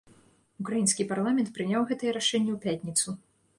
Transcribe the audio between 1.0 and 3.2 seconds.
парламент прыняў гэтае рашэнне ў пятніцу.